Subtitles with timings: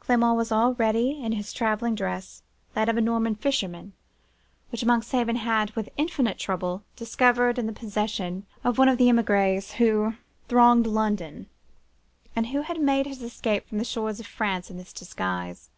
[0.00, 2.42] Clement was already in his travelling dress,
[2.74, 3.92] that of a Norman fisherman,
[4.70, 9.74] which Monkshaven had, with infinite trouble, discovered in the possession of one of the emigres
[9.74, 10.14] who
[10.48, 11.48] thronged London,
[12.34, 15.70] and who had made his escape from the shores of France in this disguise.